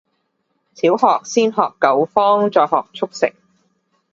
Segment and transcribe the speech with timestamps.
[0.73, 3.31] 小學先學九方，再學速成